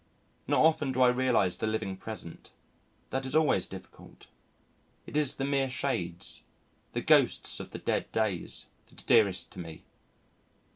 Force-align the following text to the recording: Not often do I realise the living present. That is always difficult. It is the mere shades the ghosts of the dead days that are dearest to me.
Not 0.47 0.65
often 0.65 0.91
do 0.91 1.03
I 1.03 1.09
realise 1.09 1.57
the 1.57 1.67
living 1.67 1.95
present. 1.95 2.49
That 3.11 3.23
is 3.23 3.35
always 3.35 3.67
difficult. 3.67 4.25
It 5.05 5.15
is 5.15 5.35
the 5.35 5.45
mere 5.45 5.69
shades 5.69 6.41
the 6.93 7.01
ghosts 7.01 7.59
of 7.59 7.69
the 7.69 7.77
dead 7.77 8.11
days 8.11 8.65
that 8.87 8.99
are 8.99 9.05
dearest 9.05 9.51
to 9.51 9.59
me. 9.59 9.83